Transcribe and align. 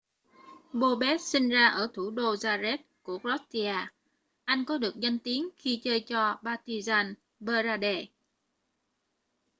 bobek 0.79 1.19
sinh 1.29 1.49
ra 1.55 1.65
ở 1.67 1.87
thủ 1.93 2.11
đô 2.11 2.35
zagreb 2.35 2.77
của 3.03 3.19
croatia 3.19 3.75
anh 4.45 4.65
có 4.65 4.77
được 4.77 4.95
danh 4.99 5.19
tiếng 5.19 5.49
khi 5.57 5.77
chơi 5.83 5.99
cho 5.99 6.39
partizan 6.43 7.13
belgrade 7.39 8.05